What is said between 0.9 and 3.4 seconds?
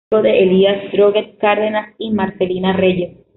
Droguett Cárdenas y Marcelina Reyes.